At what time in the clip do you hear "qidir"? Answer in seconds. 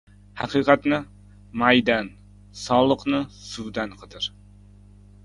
4.01-4.31